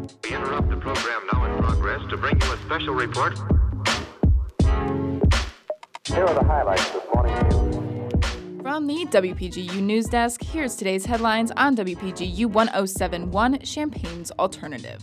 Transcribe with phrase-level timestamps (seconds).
[0.00, 3.38] We interrupt the program now in progress to bring you a special report.
[6.06, 8.62] Here are the highlights this morning's news.
[8.62, 15.02] From the WPGU News Desk, here's today's headlines on WPGU 1071 Champaign's Alternative.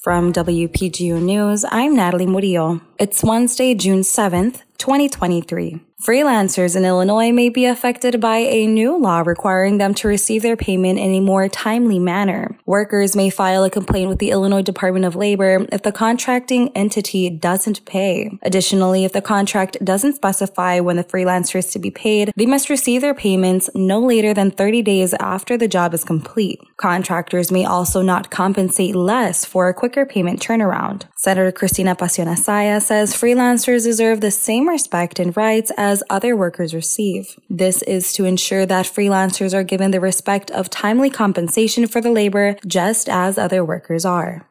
[0.00, 2.80] From WPGU News, I'm Nathalie Murillo.
[2.98, 5.78] It's Wednesday, June 7th, 2023.
[6.02, 10.56] Freelancers in Illinois may be affected by a new law requiring them to receive their
[10.56, 12.56] payment in a more timely manner.
[12.64, 17.28] Workers may file a complaint with the Illinois Department of Labor if the contracting entity
[17.28, 18.30] doesn't pay.
[18.40, 22.70] Additionally, if the contract doesn't specify when the freelancer is to be paid, they must
[22.70, 26.58] receive their payments no later than 30 days after the job is complete.
[26.78, 31.02] Contractors may also not compensate less for a quicker payment turnaround.
[31.16, 37.38] Senator Cristina Pacione-Zayas says freelancers deserve the same respect and rights as other workers receive.
[37.50, 42.10] This is to ensure that freelancers are given the respect of timely compensation for the
[42.10, 44.49] labor just as other workers are.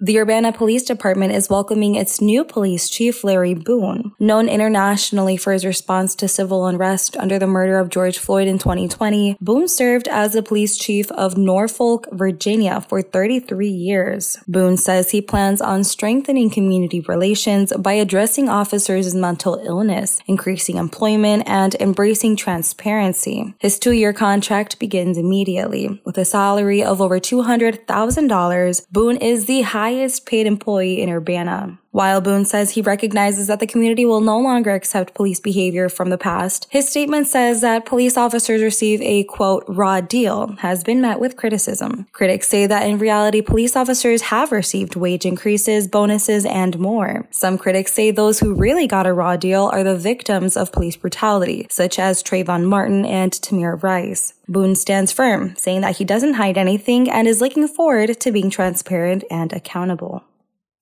[0.00, 4.12] The Urbana Police Department is welcoming its new police chief, Larry Boone.
[4.20, 8.60] Known internationally for his response to civil unrest under the murder of George Floyd in
[8.60, 14.38] 2020, Boone served as the police chief of Norfolk, Virginia for 33 years.
[14.46, 21.42] Boone says he plans on strengthening community relations by addressing officers' mental illness, increasing employment,
[21.44, 23.52] and embracing transparency.
[23.58, 26.00] His two-year contract begins immediately.
[26.04, 31.78] With a salary of over $200,000, Boone is the highest highest paid employee in Urbana.
[31.98, 36.10] While Boone says he recognizes that the community will no longer accept police behavior from
[36.10, 41.00] the past, his statement says that police officers receive a quote, raw deal has been
[41.00, 42.06] met with criticism.
[42.12, 47.26] Critics say that in reality, police officers have received wage increases, bonuses, and more.
[47.32, 50.96] Some critics say those who really got a raw deal are the victims of police
[50.96, 54.34] brutality, such as Trayvon Martin and Tamir Rice.
[54.46, 58.50] Boone stands firm, saying that he doesn't hide anything and is looking forward to being
[58.50, 60.22] transparent and accountable.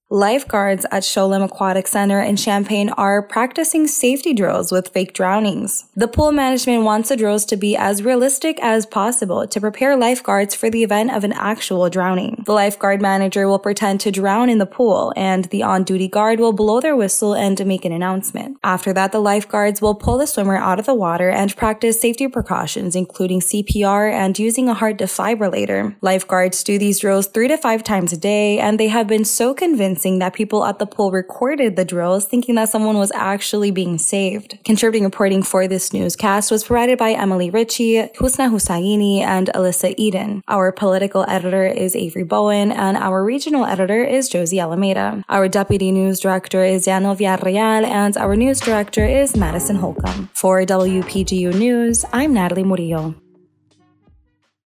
[0.09, 5.87] Lifeguards at Sholem Aquatic Center in Champaign are practicing safety drills with fake drownings.
[5.97, 10.55] The pool management wants the drills to be as realistic as possible to prepare lifeguards
[10.55, 12.45] for the event of an actual drowning.
[12.47, 16.53] The lifeguard manager will pretend to drown in the pool, and the on-duty guard will
[16.53, 18.59] blow their whistle and make an announcement.
[18.63, 22.29] After that, the lifeguards will pull the swimmer out of the water and practice safety
[22.29, 25.97] precautions, including CPR and using a heart defibrillator.
[26.01, 29.53] Lifeguards do these drills three to five times a day, and they have been so
[29.53, 33.99] convinced that people at the pool recorded the drills thinking that someone was actually being
[33.99, 34.59] saved.
[34.65, 40.43] Contributing reporting for this newscast was provided by Emily Richie, Husna Hussaini, and Elissa Eaton.
[40.49, 45.25] Our political editor is Avery Bowen, and our regional editor is Josie Alameda.
[45.29, 50.29] Our deputy news director is Daniel Villarreal, and our news director is Madison Holcomb.
[50.35, 53.15] For WPGU News, I'm Nathalie Murillo.